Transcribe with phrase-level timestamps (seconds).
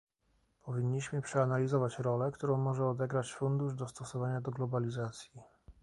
[0.65, 5.31] Powinniśmy przeanalizować rolę, którą może odegrać fundusz dostosowania do globalizacji